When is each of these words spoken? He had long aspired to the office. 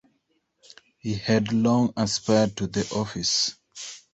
He 0.97 1.13
had 1.13 1.53
long 1.53 1.93
aspired 1.95 2.57
to 2.57 2.65
the 2.65 2.89
office. 2.95 3.53